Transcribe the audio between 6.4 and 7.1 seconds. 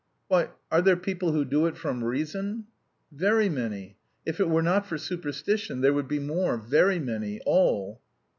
very